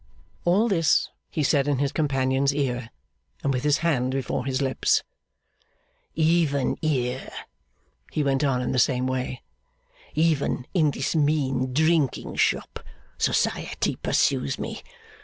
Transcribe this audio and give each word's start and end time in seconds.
All 0.45 0.67
this 0.67 1.11
he 1.29 1.43
said 1.43 1.67
in 1.67 1.77
his 1.77 1.91
companion's 1.91 2.55
ear, 2.55 2.89
and 3.43 3.53
with 3.53 3.63
his 3.63 3.77
hand 3.85 4.09
before 4.13 4.47
his 4.47 4.59
lips. 4.59 5.03
'Even 6.15 6.75
here,' 6.81 7.29
he 8.11 8.23
went 8.23 8.43
on 8.43 8.63
in 8.63 8.71
the 8.71 8.79
same 8.79 9.05
way, 9.05 9.43
'even 10.15 10.65
in 10.73 10.89
this 10.89 11.15
mean 11.15 11.71
drinking 11.71 12.37
shop, 12.37 12.79
society 13.19 13.95
pursues 13.95 14.57
me. 14.57 14.81